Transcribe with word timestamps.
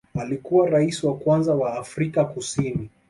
Alikuwa 0.15 0.69
rais 0.69 1.03
wa 1.03 1.17
kwanza 1.17 1.55
wa 1.55 1.73
Afrika 1.79 2.25
Kusini 2.25 2.89